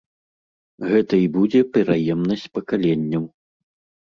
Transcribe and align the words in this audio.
Гэта 0.91 1.19
і 1.23 1.27
будзе 1.35 1.61
пераемнасць 1.75 2.47
пакаленняў. 2.61 3.23